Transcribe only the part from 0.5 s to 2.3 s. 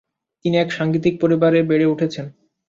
এক সাঙ্গীতিক পরিবারের বেড়ে উঠেছেন।